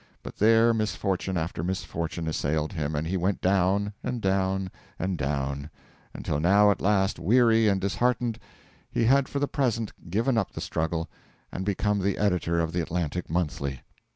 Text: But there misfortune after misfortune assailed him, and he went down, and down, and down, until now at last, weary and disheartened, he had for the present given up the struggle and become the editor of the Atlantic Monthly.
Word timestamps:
But 0.23 0.37
there 0.37 0.73
misfortune 0.73 1.37
after 1.37 1.63
misfortune 1.63 2.27
assailed 2.27 2.73
him, 2.73 2.95
and 2.95 3.05
he 3.05 3.17
went 3.17 3.39
down, 3.39 3.93
and 4.03 4.19
down, 4.19 4.71
and 4.97 5.15
down, 5.15 5.69
until 6.11 6.39
now 6.39 6.71
at 6.71 6.81
last, 6.81 7.19
weary 7.19 7.67
and 7.67 7.79
disheartened, 7.79 8.39
he 8.89 9.03
had 9.03 9.29
for 9.29 9.37
the 9.37 9.47
present 9.47 10.09
given 10.09 10.39
up 10.39 10.53
the 10.53 10.59
struggle 10.59 11.07
and 11.51 11.63
become 11.63 11.99
the 11.99 12.17
editor 12.17 12.59
of 12.59 12.73
the 12.73 12.81
Atlantic 12.81 13.29
Monthly. 13.29 13.81